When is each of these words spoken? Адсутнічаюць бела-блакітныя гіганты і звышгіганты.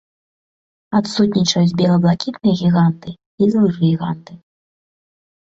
Адсутнічаюць 0.99 1.77
бела-блакітныя 1.81 2.55
гіганты 2.63 3.09
і 3.19 3.43
звышгіганты. 3.53 4.33